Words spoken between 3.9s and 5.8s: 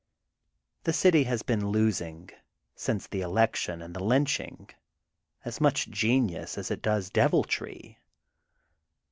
the lynching, as